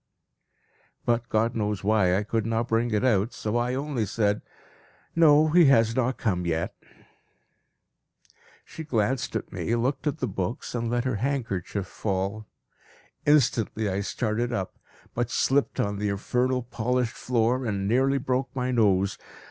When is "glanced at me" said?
8.83-9.75